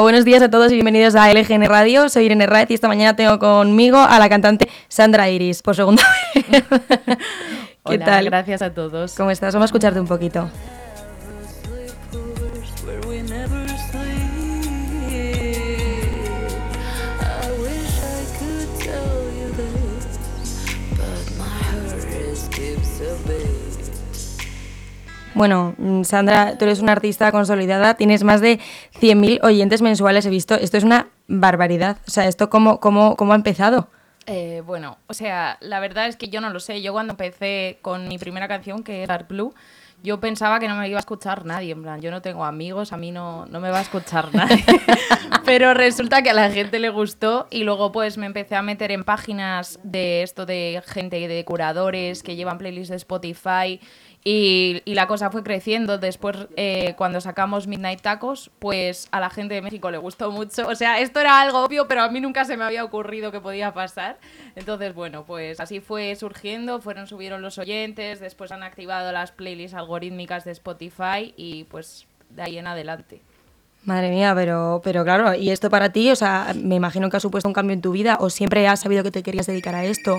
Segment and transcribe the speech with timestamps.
[0.00, 2.08] buenos días a todos y bienvenidos a LGN Radio.
[2.08, 6.02] Soy Irene Raez y esta mañana tengo conmigo a la cantante Sandra Iris por segunda
[6.34, 6.64] vez.
[7.84, 8.26] ¿Qué tal?
[8.26, 9.14] Gracias a todos.
[9.14, 9.54] ¿Cómo estás?
[9.54, 10.50] Vamos a escucharte un poquito.
[25.38, 28.58] Bueno, mm, Sandra, tú eres una artista consolidada, tienes más de
[29.00, 30.56] 100.000 oyentes mensuales, he visto.
[30.56, 31.98] Esto es una barbaridad.
[32.08, 33.86] O sea, ¿esto cómo, cómo, cómo ha empezado?
[34.26, 36.82] Eh, bueno, o sea, la verdad es que yo no lo sé.
[36.82, 39.54] Yo cuando empecé con mi primera canción, que es Dark Blue,
[40.02, 41.70] yo pensaba que no me iba a escuchar nadie.
[41.70, 44.64] En plan, yo no tengo amigos, a mí no, no me va a escuchar nadie.
[45.48, 48.92] Pero resulta que a la gente le gustó y luego pues me empecé a meter
[48.92, 53.80] en páginas de esto de gente, de curadores que llevan playlists de Spotify
[54.24, 55.96] y, la cosa fue creciendo.
[55.96, 60.68] Después, eh, cuando sacamos Midnight Tacos, pues a la gente de México le gustó mucho.
[60.68, 63.40] O sea, esto era algo obvio, pero a mí nunca se me había ocurrido que
[63.40, 64.18] podía pasar.
[64.54, 69.74] Entonces, bueno, pues así fue surgiendo, fueron, subieron los oyentes, después han activado las playlists
[69.74, 73.22] algorítmicas de Spotify y pues de ahí en adelante.
[73.84, 76.10] Madre mía, pero, pero claro, ¿y esto para ti?
[76.10, 78.80] O sea, me imagino que ha supuesto un cambio en tu vida, o siempre has
[78.80, 80.18] sabido que te querías dedicar a esto,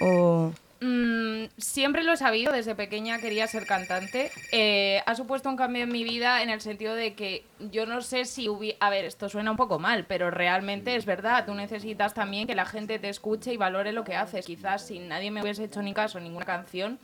[0.00, 0.52] o...
[0.80, 4.30] Mm, siempre lo he sabido, desde pequeña quería ser cantante.
[4.52, 8.00] Eh, ha supuesto un cambio en mi vida en el sentido de que yo no
[8.00, 8.78] sé si hubiera...
[8.80, 11.46] A ver, esto suena un poco mal, pero realmente es verdad.
[11.46, 14.46] Tú necesitas también que la gente te escuche y valore lo que haces.
[14.46, 17.00] Quizás si nadie me hubiese hecho ni caso ninguna canción,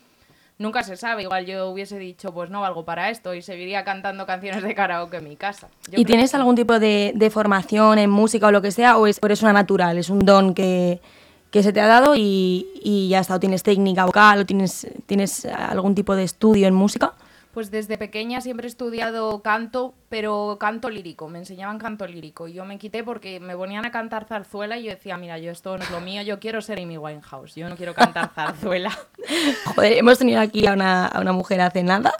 [0.58, 1.22] nunca se sabe.
[1.22, 5.18] Igual yo hubiese dicho, pues no valgo para esto y seguiría cantando canciones de karaoke
[5.18, 5.68] en mi casa.
[5.92, 8.98] ¿Y tienes algún tipo de, de, formación en música o lo que sea?
[8.98, 9.98] ¿O es, eres una natural?
[9.98, 11.00] ¿Es un don que,
[11.50, 14.86] que se te ha dado y, y ya está, o tienes técnica vocal o tienes,
[15.06, 17.14] tienes algún tipo de estudio en música.
[17.54, 22.48] Pues desde pequeña siempre he estudiado canto, pero canto lírico, me enseñaban canto lírico.
[22.48, 25.52] Y yo me quité porque me ponían a cantar zarzuela y yo decía, mira, yo
[25.52, 28.90] esto no es lo mío, yo quiero ser Amy Winehouse, yo no quiero cantar zarzuela.
[29.76, 32.12] Joder, hemos tenido aquí a una, a una mujer hace nada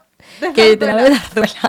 [0.54, 1.12] que te la de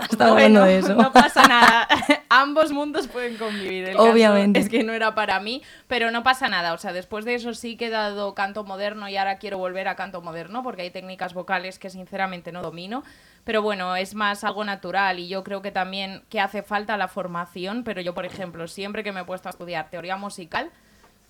[0.10, 0.96] Estaba bueno, de eso.
[0.96, 1.88] No pasa nada.
[2.30, 3.90] Ambos mundos pueden convivir.
[3.90, 4.60] El Obviamente.
[4.60, 6.74] es que no era para mí, pero no pasa nada.
[6.74, 9.88] O sea, después de eso sí que he dado canto moderno y ahora quiero volver
[9.88, 13.04] a canto moderno porque hay técnicas vocales que sinceramente no domino.
[13.44, 17.08] Pero bueno, es más algo natural y yo creo que también que hace falta la
[17.08, 17.84] formación.
[17.84, 20.72] Pero yo, por ejemplo, siempre que me he puesto a estudiar teoría musical,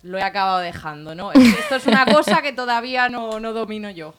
[0.06, 1.31] lo he acabado dejando, ¿no?
[1.31, 4.14] Esto es una cosa que todavía no, no domino yo.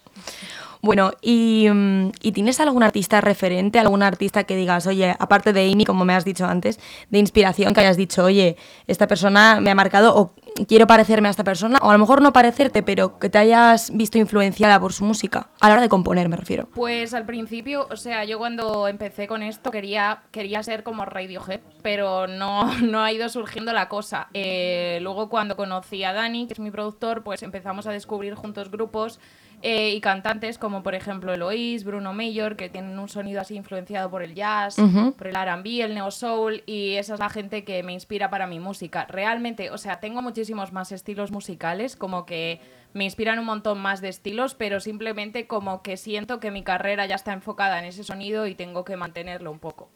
[0.82, 5.84] Bueno, mm, y, tienes algún artista referente, algún artista que digas, oye, aparte de Amy,
[5.84, 6.78] como me has dicho antes,
[7.10, 8.56] de inspiración, que hayas dicho, oye,
[8.86, 10.32] esta persona me ha marcado o
[10.68, 13.94] quiero parecerme a esta persona, o a lo mejor no parecerte, pero que te hayas
[13.94, 16.68] visto influenciada por su música, a la hora de componer me refiero.
[16.74, 21.60] Pues al principio, o sea, yo cuando empecé con esto quería, quería ser como Radiohead,
[21.82, 24.28] pero no, no ha ido surgiendo la cosa.
[24.34, 28.70] Eh, luego cuando conocí a Dani, que es mi productor, pues empezamos a descubrir juntos
[28.70, 29.20] grupos
[29.62, 34.10] eh, y cantantes como por ejemplo Eloís, Bruno Mayor, que tienen un sonido así influenciado
[34.10, 34.76] por el jazz,
[35.16, 38.46] por el R&B, el neo soul y esa es la gente que me inspira para
[38.46, 39.06] mi música.
[39.08, 42.60] Realmente, o sea, tengo muchísimos más estilos musicales, como que
[42.96, 47.04] me inspiran un montón más de estilos, pero simplemente como que siento que mi carrera
[47.04, 49.90] ya está enfocada en ese sonido y tengo que mantenerlo un poco.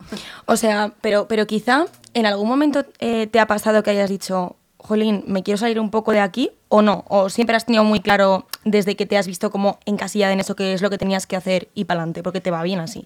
[0.45, 4.57] O sea, pero, pero quizá en algún momento eh, te ha pasado que hayas dicho,
[4.83, 7.05] jolín, me quiero salir un poco de aquí o no?
[7.09, 10.57] ¿O siempre has tenido muy claro desde que te has visto como encasillada en eso
[10.57, 12.23] que es lo que tenías que hacer y para adelante?
[12.23, 13.05] Porque te va bien así.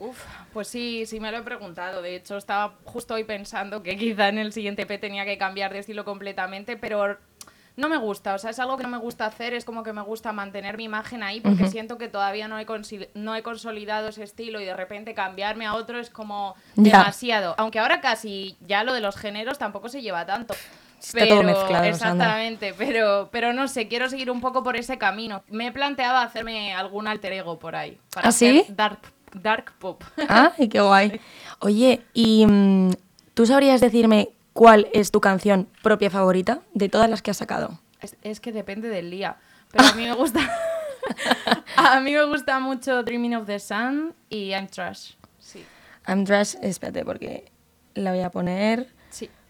[0.53, 2.03] pues sí, sí me lo he preguntado.
[2.03, 5.73] De hecho, estaba justo hoy pensando que quizá en el siguiente P tenía que cambiar
[5.73, 7.19] de estilo completamente, pero
[7.77, 9.93] no me gusta, o sea, es algo que no me gusta hacer, es como que
[9.93, 12.67] me gusta mantener mi imagen ahí porque siento que todavía no he,
[13.15, 17.55] no he consolidado ese estilo y de repente cambiarme a otro es como demasiado.
[17.59, 20.55] Aunque ahora casi ya lo de los géneros tampoco se lleva tanto.
[21.07, 21.85] Está todo mezclado.
[21.85, 25.43] Exactamente, pero, pero no sé, quiero seguir un poco por ese camino.
[25.49, 27.99] Me he planteado hacerme algún alter ego por ahí.
[28.13, 28.65] Para ¿Ah, sí?
[28.69, 29.01] dark,
[29.35, 30.03] dark pop.
[30.29, 31.21] Ah, qué guay.
[31.61, 32.93] Oye, ¿y mm,
[33.35, 37.79] tú sabrías decirme cuál es tu canción propia favorita de todas las que has sacado?
[38.23, 39.37] Es, que depende del día.
[39.71, 40.41] Pero a mí me gusta.
[41.77, 45.13] a mí me gusta mucho Dreaming of the Sun y I'm Trash.
[45.39, 45.65] Sí.
[46.07, 47.51] I'm Trash, espérate, porque
[47.95, 48.89] la voy a poner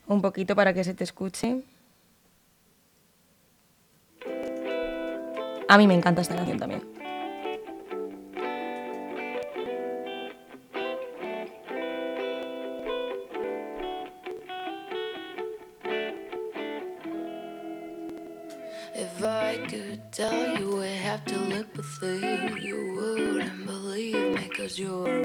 [0.07, 1.63] un poquito para que se te escuche.
[5.69, 6.83] A mí me encanta esta canción también.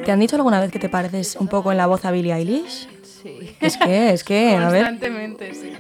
[0.06, 2.34] ¿Te han dicho alguna vez que te pareces un poco en la voz a Billie
[2.34, 2.99] Eilish?
[3.70, 4.86] Es que, es que, a ver.
[4.86, 5.74] Constantemente, sí.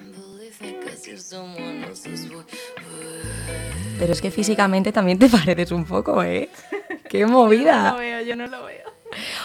[4.00, 6.50] Pero es que físicamente también te pareces un poco, ¿eh?
[7.09, 7.91] ¡Qué Yo no movida!
[7.94, 8.89] lo veo, yo no lo veo.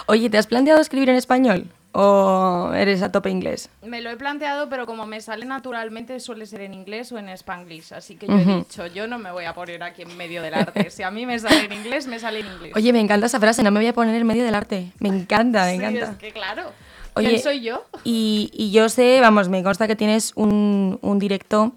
[0.06, 1.66] Oye, ¿te has planteado escribir en español?
[1.96, 3.70] ¿O eres a tope inglés?
[3.82, 7.28] Me lo he planteado, pero como me sale naturalmente suele ser en inglés o en
[7.28, 7.92] spanglish.
[7.92, 10.54] Así que yo he dicho, yo no me voy a poner aquí en medio del
[10.54, 10.90] arte.
[10.90, 12.72] Si a mí me sale en inglés, me sale en inglés.
[12.74, 14.90] Oye, me encanta esa frase, no me voy a poner en medio del arte.
[14.98, 16.10] Me encanta, me Sí, encanta.
[16.10, 16.72] es que claro.
[17.14, 17.84] Oye, ¿Quién soy yo?
[18.04, 21.72] Y, y yo sé, vamos, me consta que tienes un, un directo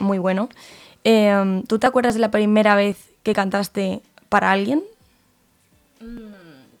[0.00, 0.48] muy bueno.
[1.04, 4.82] Eh, ¿Tú te acuerdas de la primera vez que cantaste para alguien?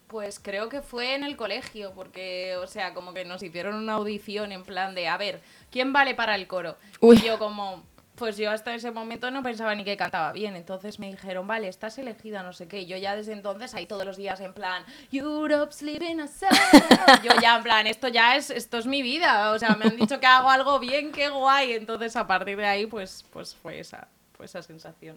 [0.06, 3.94] Pues creo que fue en el colegio, porque, o sea, como que nos hicieron una
[3.94, 6.76] audición en plan de, a ver, ¿quién vale para el coro?
[7.00, 7.18] Uy.
[7.22, 7.82] Y yo como,
[8.18, 11.68] pues yo hasta ese momento no pensaba ni que cantaba bien, entonces me dijeron, vale,
[11.68, 12.80] estás elegida, no sé qué.
[12.80, 16.48] Y yo ya desde entonces ahí todos los días en plan, Europe's living a song".
[17.22, 19.96] Yo ya en plan, esto ya es, esto es mi vida, o sea, me han
[19.96, 21.72] dicho que hago algo bien, qué guay.
[21.72, 25.16] Entonces a partir de ahí, pues, pues fue esa, fue esa sensación.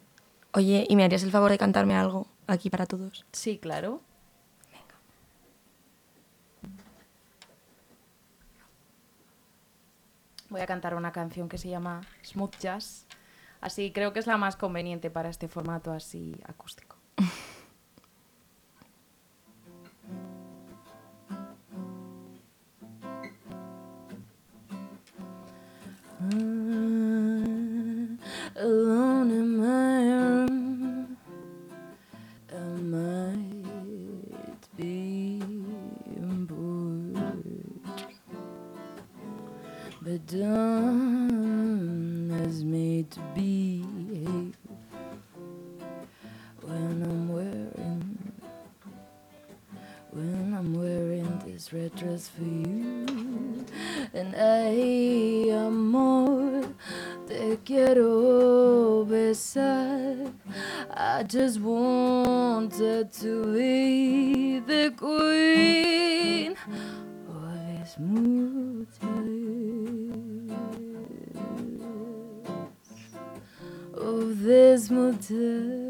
[0.53, 3.25] Oye, ¿y me harías el favor de cantarme algo aquí para todos?
[3.31, 4.01] Sí, claro.
[10.51, 13.07] Voy a cantar una canción que se llama Smooth Jazz.
[13.61, 16.97] Así creo que es la más conveniente para este formato así acústico.
[52.01, 53.63] dress for you.
[54.11, 56.63] And I am more
[57.27, 60.33] te quiero besar.
[60.89, 66.55] I just wanted to be the queen
[67.29, 68.87] of this mood
[73.93, 75.80] of this motel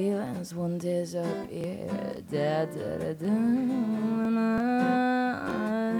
[0.00, 1.86] feelings won't disappear.
[2.30, 3.32] Da, da, da, da.
[5.44, 5.92] I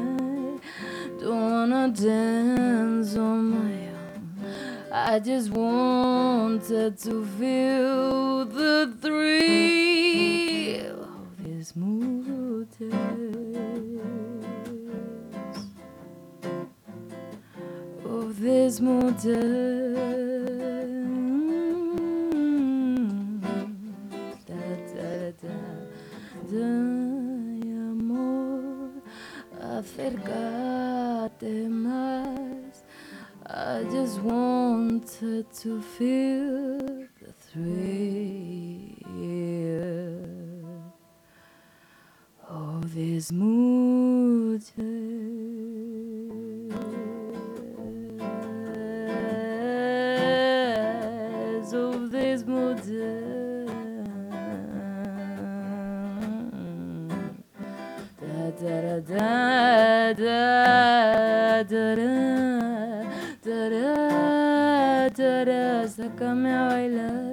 [1.20, 4.25] don't wanna dance on my own.
[4.91, 9.29] I just wanted to feel the thrill
[11.03, 12.69] of this mood.
[18.06, 19.80] Of this mountain.
[31.69, 32.85] Más.
[33.47, 37.71] I just wanted to feel the thrill
[42.49, 44.62] of this mood.
[66.00, 67.31] Sácame a bailar.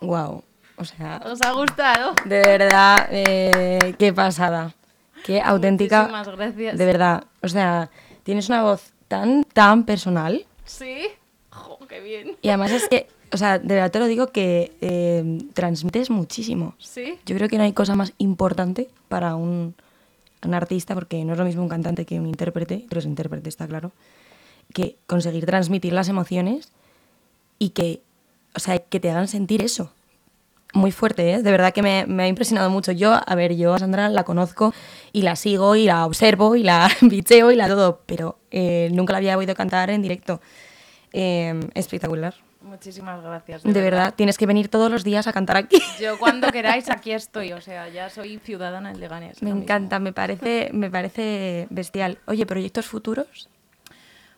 [0.00, 0.42] Wow.
[0.76, 2.14] O sea, ¿Os ha gustado?
[2.24, 4.72] de verdad, eh, qué pasada.
[5.24, 6.02] Qué auténtica.
[6.02, 6.78] Muchísimas gracias.
[6.78, 7.24] De verdad.
[7.42, 7.90] O sea,
[8.22, 10.46] tienes una voz tan, tan personal.
[10.68, 11.08] ¿Sí?
[11.50, 12.36] Jo, qué bien.
[12.42, 16.74] Y además es que, o sea, de verdad te lo digo que eh, transmites muchísimo.
[16.78, 17.18] ¿Sí?
[17.26, 19.74] Yo creo que no hay cosa más importante para un,
[20.44, 23.48] un artista, porque no es lo mismo un cantante que un intérprete, pero es intérprete,
[23.48, 23.92] está claro,
[24.74, 26.70] que conseguir transmitir las emociones
[27.58, 28.02] y que,
[28.54, 29.92] o sea, que te hagan sentir eso.
[30.74, 31.42] Muy fuerte, ¿eh?
[31.42, 32.92] De verdad que me, me ha impresionado mucho.
[32.92, 34.74] Yo, a ver, yo a Sandra la conozco
[35.12, 39.12] y la sigo y la observo y la bicheo y la todo, pero eh, nunca
[39.12, 40.40] la había oído cantar en directo.
[41.12, 42.34] Eh, espectacular.
[42.60, 43.62] Muchísimas gracias.
[43.62, 45.78] De verdad, tienes que venir todos los días a cantar aquí.
[46.00, 49.42] Yo cuando queráis aquí estoy, o sea, ya soy ciudadana de Leganés.
[49.42, 49.62] Me mismo.
[49.62, 52.18] encanta, me parece, me parece bestial.
[52.26, 53.48] Oye, ¿proyectos futuros?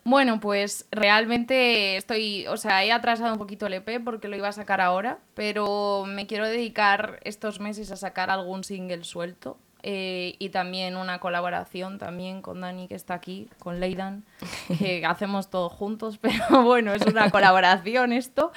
[0.04, 4.48] Bueno, pues realmente estoy, o sea, he atrasado un poquito el EP porque lo iba
[4.48, 10.36] a sacar ahora, pero me quiero dedicar estos meses a sacar algún single suelto eh,
[10.38, 14.24] y también una colaboración también con Dani que está aquí, con Leidan,
[14.78, 18.52] que hacemos todo juntos, pero bueno, es una colaboración esto.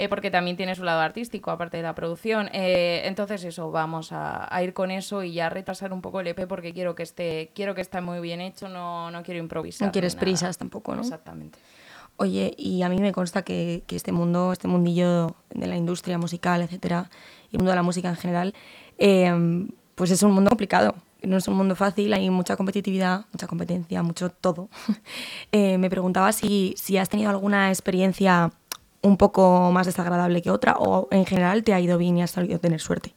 [0.00, 2.48] Eh, porque también tiene su lado artístico, aparte de la producción.
[2.54, 6.46] Eh, entonces eso, vamos a, ir con eso y ya retrasar un poco el EP
[6.48, 9.86] porque quiero que esté, quiero que esté muy bien hecho, no, no quiero improvisar.
[9.86, 11.02] No quieres prisas tampoco, ¿no?
[11.02, 11.58] Exactamente.
[12.16, 16.16] Oye, y a mí me consta que, que, este mundo, este mundillo de la industria
[16.16, 17.10] musical, etcétera,
[17.50, 18.54] y el mundo de la música en general,
[18.96, 20.94] eh, pues es un mundo complicado.
[21.22, 24.70] No es un mundo fácil, hay mucha competitividad, mucha competencia, mucho todo.
[25.52, 28.50] me preguntaba si, si has tenido alguna experiencia
[29.02, 32.32] un poco más desagradable que otra o en general te ha ido bien y has
[32.32, 33.14] sabido tener suerte?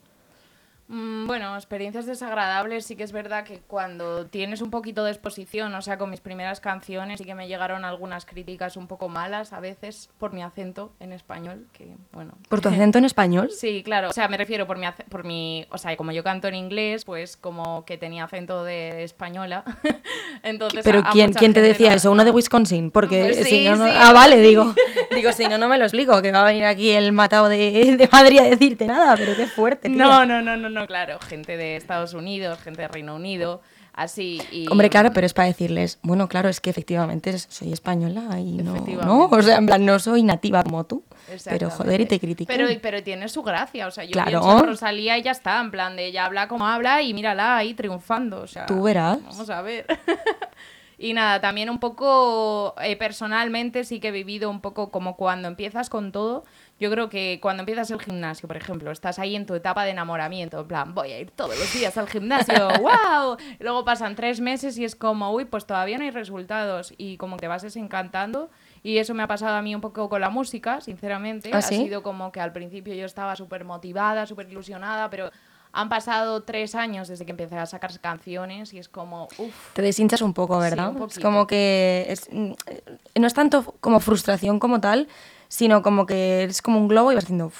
[0.89, 5.73] Mm, bueno, experiencias desagradables sí que es verdad que cuando tienes un poquito de exposición,
[5.73, 9.53] o sea, con mis primeras canciones sí que me llegaron algunas críticas un poco malas
[9.53, 12.33] a veces por mi acento en español, que bueno.
[12.49, 13.49] ¿Por tu acento en español?
[13.49, 16.47] sí, claro, o sea, me refiero por mi, por mi, o sea, como yo canto
[16.49, 19.63] en inglés, pues como que tenía acento de española.
[20.43, 22.11] Entonces, Pero ¿quién, ¿quién te decía eso?
[22.11, 22.91] ¿Uno de Wisconsin?
[22.91, 24.75] Porque pues si no, Ah, vale, digo.
[25.15, 27.95] Digo, si no, no me lo explico, que va a venir aquí el matado de,
[27.97, 29.89] de Madrid a decirte nada, pero qué fuerte.
[29.89, 33.61] No, no, no, no, no, claro, gente de Estados Unidos, gente de Reino Unido,
[33.93, 34.41] así.
[34.51, 34.69] Y...
[34.71, 38.75] Hombre, claro, pero es para decirles, bueno, claro, es que efectivamente soy española y no,
[38.75, 41.03] no, o sea, en plan, no soy nativa como tú.
[41.45, 42.51] Pero joder, y te critico.
[42.51, 44.41] Pero, pero tiene su gracia, o sea, yo claro.
[44.41, 47.73] pienso Rosalía y ya está, en plan de ella habla como habla y mírala ahí
[47.73, 48.65] triunfando, o sea.
[48.65, 49.19] Tú verás.
[49.23, 49.85] Vamos a ver.
[50.97, 55.47] Y nada, también un poco eh, personalmente sí que he vivido un poco como cuando
[55.47, 56.43] empiezas con todo.
[56.79, 59.91] Yo creo que cuando empiezas el gimnasio, por ejemplo, estás ahí en tu etapa de
[59.91, 63.37] enamoramiento, en plan, voy a ir todos los días al gimnasio, ¡wow!
[63.59, 67.37] luego pasan tres meses y es como, uy, pues todavía no hay resultados y como
[67.37, 68.49] que te vas desencantando.
[68.81, 71.51] Y eso me ha pasado a mí un poco con la música, sinceramente.
[71.53, 75.31] ¿Ah, ha sido como que al principio yo estaba súper motivada, súper ilusionada, pero
[75.73, 79.73] han pasado tres años desde que empecé a sacar canciones y es como, uff.
[79.73, 80.93] Te deshinchas un poco, ¿verdad?
[81.09, 82.51] es como que es, mm,
[83.15, 85.07] no es tanto como frustración como tal,
[85.47, 87.51] sino como que es como un globo y vas haciendo...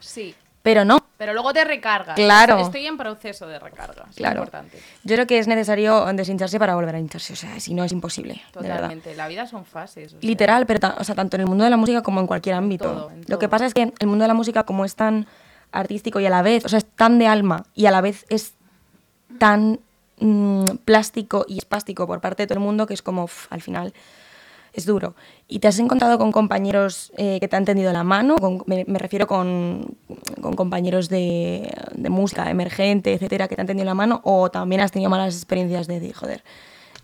[0.00, 0.34] Sí.
[0.62, 0.98] Pero no.
[1.16, 2.16] Pero luego te recargas.
[2.16, 2.58] Claro.
[2.58, 4.04] Estoy en proceso de recarga.
[4.16, 4.42] Claro.
[4.42, 4.78] Es importante.
[5.04, 7.34] Yo creo que es necesario deshincharse para volver a hincharse.
[7.34, 8.42] O sea, si no es imposible.
[8.52, 9.14] Totalmente.
[9.14, 10.16] La vida son fases.
[10.22, 13.12] Literal, pero o sea, tanto en el mundo de la música como en cualquier ámbito.
[13.28, 15.28] Lo que pasa es que el mundo de la música, como es tan
[15.72, 18.24] artístico y a la vez, o sea, es tan de alma y a la vez
[18.28, 18.54] es
[19.38, 19.80] tan
[20.20, 23.92] mm, plástico y espástico por parte de todo el mundo que es como, al final,
[24.72, 25.14] es duro.
[25.48, 28.36] ¿Y te has encontrado con compañeros eh, que te han tendido la mano?
[28.66, 29.96] me, refiero con,
[30.40, 34.82] con compañeros de, de, música emergente, etcétera, que te han tendido la mano, o también
[34.82, 36.44] has tenido malas experiencias de decir, joder,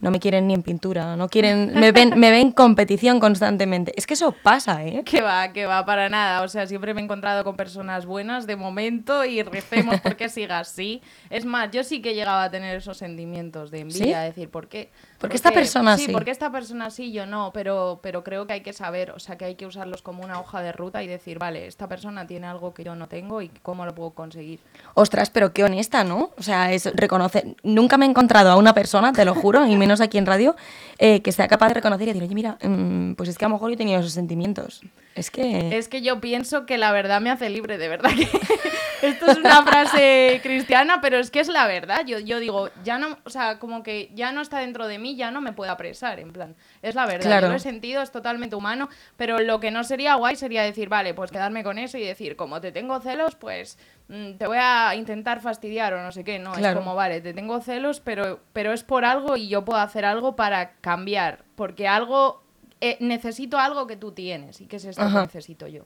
[0.03, 3.95] no me quieren ni en pintura, no quieren, me ven, me ven competición constantemente.
[3.97, 5.05] Es que eso pasa, ¿eh?
[5.05, 6.43] Que va, que va, para nada.
[6.43, 10.59] O sea, siempre me he encontrado con personas buenas de momento y recemos porque siga
[10.59, 11.01] así.
[11.31, 14.67] Es más, yo sí que he llegado a tener esos sentimientos de envidia, decir, ¿por
[14.67, 14.91] qué?
[15.23, 16.07] Porque esta persona sí.
[16.07, 19.21] Sí, porque esta persona sí, yo no, pero, pero creo que hay que saber, o
[19.21, 22.27] sea, que hay que usarlos como una hoja de ruta y decir, vale, esta persona
[22.27, 24.59] tiene algo que yo no tengo y cómo lo puedo conseguir.
[24.95, 26.31] Ostras, pero qué honesta, ¿no?
[26.37, 27.55] O sea, es reconocer.
[27.63, 30.57] Nunca me he encontrado a una persona, te lo juro, y menos aquí en radio,
[30.99, 33.49] eh, que sea capaz de reconocer y decir, oye, mira, mm, pues es que a
[33.49, 34.83] lo mejor yo he tenido esos sentimientos.
[35.15, 35.77] Es que...
[35.77, 38.29] Es que yo pienso que la verdad me hace libre, de verdad que...
[39.03, 42.07] Esto es una frase cristiana, pero es que es la verdad.
[42.07, 45.17] Yo, yo digo, ya no, o sea, como que ya no está dentro de mí,
[45.17, 46.55] ya no me puede apresar, en plan.
[46.83, 50.15] Es la verdad, yo lo he sentido, es totalmente humano, pero lo que no sería
[50.15, 53.77] guay sería decir, vale, pues quedarme con eso y decir, como te tengo celos, pues
[54.07, 56.39] mm, te voy a intentar fastidiar o no sé qué.
[56.39, 59.81] No, es como, vale, te tengo celos, pero, pero es por algo y yo puedo
[59.81, 62.42] hacer algo para cambiar, porque algo
[62.83, 65.85] eh, necesito algo que tú tienes y que es esto que necesito yo.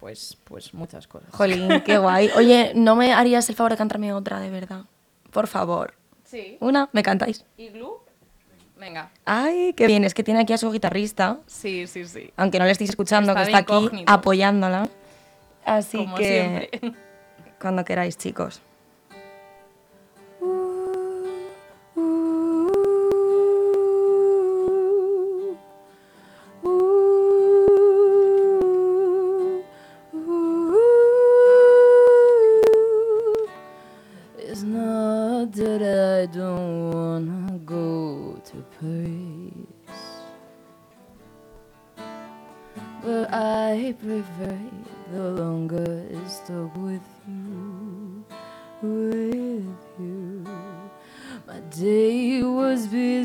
[0.00, 1.30] Pues, pues muchas cosas.
[1.32, 2.30] Jolín, qué guay.
[2.36, 4.84] Oye, ¿no me harías el favor de cantarme otra, de verdad?
[5.30, 5.94] Por favor.
[6.24, 6.58] Sí.
[6.58, 7.44] Una, ¿me cantáis?
[7.56, 8.00] ¿Y Glue?
[8.76, 9.12] Venga.
[9.24, 10.02] Ay, qué bien.
[10.02, 11.38] Es que tiene aquí a su guitarrista.
[11.46, 12.32] Sí, sí, sí.
[12.36, 14.88] Aunque no le estéis escuchando, que está aquí apoyándola.
[15.64, 16.68] Así que...
[16.70, 16.98] Siempre.
[17.60, 18.60] Cuando queráis, chicos.
[43.34, 44.58] I prefer
[45.10, 48.22] the longest talk with you,
[48.82, 50.46] with you.
[51.46, 53.21] My day was busy.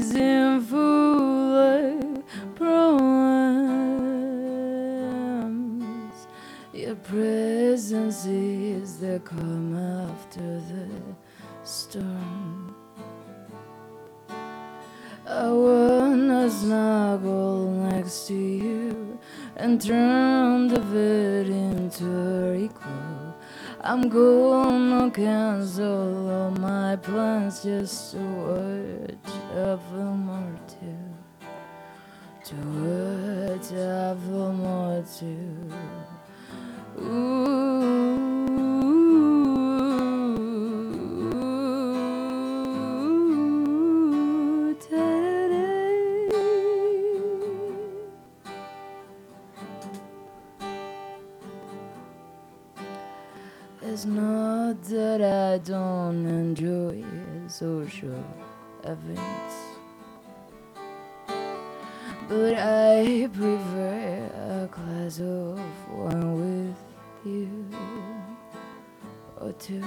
[21.47, 23.33] Into a igloo.
[23.81, 31.03] I'm gonna cancel all my plans just to watch a film or two.
[32.45, 35.71] To watch a film or two.
[37.01, 38.37] Ooh,
[54.07, 57.03] not that I don't enjoy
[57.47, 58.23] social
[58.83, 59.55] events,
[62.29, 65.59] but I prefer a glass of
[65.91, 66.77] wine with
[67.25, 67.65] you.
[69.39, 69.83] Or two.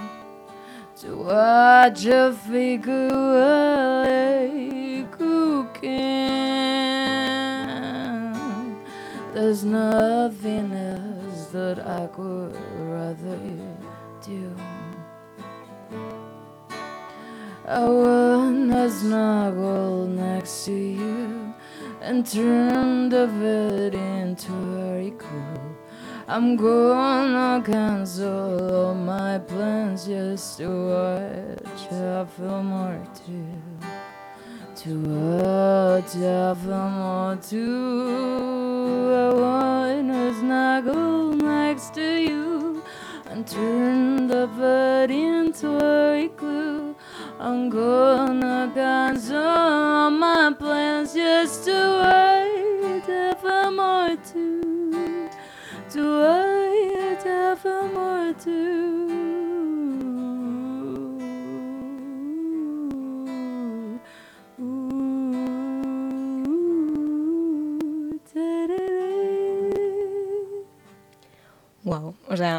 [1.00, 5.90] To watch a figure away cooking.
[9.32, 13.79] There's nothing else that I could rather
[14.30, 14.56] do.
[17.66, 21.54] I wanna snuggle next to you
[22.00, 25.70] and turn the bed into a igloo.
[26.28, 33.52] I'm gonna cancel all my plans just to watch a film or two.
[34.82, 39.12] To watch a film or two.
[39.24, 42.79] I wanna snuggle next to you
[43.30, 46.94] and turn the bed into a igloo.
[47.38, 53.06] I'm gonna cancel all my plans just to wait
[53.78, 55.28] or two.
[55.90, 57.96] To wait a film
[72.30, 72.58] o sea.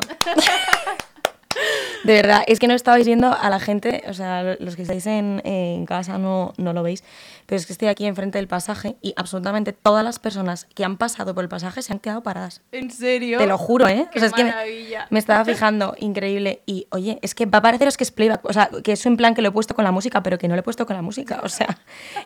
[2.05, 5.05] De verdad, es que no estabais viendo a la gente, o sea, los que estáis
[5.05, 7.03] en, en casa no, no lo veis,
[7.45, 10.97] pero es que estoy aquí enfrente del pasaje y absolutamente todas las personas que han
[10.97, 12.61] pasado por el pasaje se han quedado paradas.
[12.71, 13.37] ¿En serio?
[13.37, 14.07] Te lo juro, ¿eh?
[14.11, 15.07] Qué O sea, es que me- maravilla.
[15.11, 16.63] me, estaba fijando, increíble.
[16.65, 19.17] Y oye, es que va a pareceros que es playback, o sea, que es en
[19.17, 20.95] plan que lo he puesto con la música, pero que no lo he puesto con
[20.95, 21.77] la música, o sea,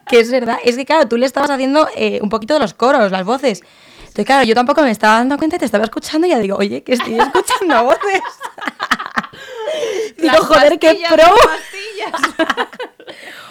[0.08, 0.58] que es verdad.
[0.64, 3.62] Es que claro, tú le estabas haciendo eh, un poquito de los coros, las voces.
[4.16, 6.56] Entonces, claro, yo tampoco me estaba dando cuenta y te estaba escuchando y ya digo,
[6.56, 8.22] oye, que estoy escuchando voces.
[10.18, 11.26] digo, joder, qué pro.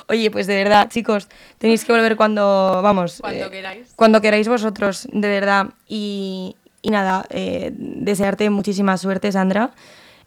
[0.08, 3.18] Oye, pues de verdad, chicos, tenéis que volver cuando, vamos.
[3.20, 3.92] Cuando eh, queráis.
[3.94, 5.66] Cuando queráis vosotros, de verdad.
[5.86, 9.72] Y, y nada, eh, desearte muchísima suerte, Sandra.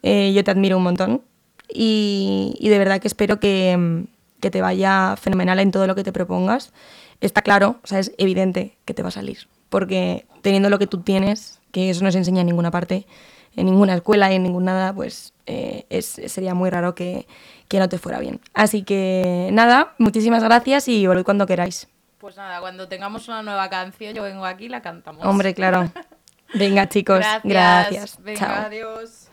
[0.03, 1.23] Eh, yo te admiro un montón.
[1.67, 4.05] Y, y de verdad que espero que,
[4.39, 6.73] que te vaya fenomenal en todo lo que te propongas.
[7.21, 9.47] Está claro, o sea, es evidente que te va a salir.
[9.69, 13.05] Porque teniendo lo que tú tienes, que eso no se enseña en ninguna parte,
[13.55, 17.27] en ninguna escuela y en ningún nada, pues eh, es, sería muy raro que,
[17.67, 18.39] que no te fuera bien.
[18.53, 21.87] Así que nada, muchísimas gracias y volved cuando queráis.
[22.19, 25.25] Pues nada, cuando tengamos una nueva canción, yo vengo aquí y la cantamos.
[25.25, 25.91] Hombre, claro.
[26.53, 27.19] Venga, chicos.
[27.43, 27.43] Gracias.
[27.43, 28.23] Gracias.
[28.23, 28.65] Venga, Chao.
[28.65, 29.26] adiós.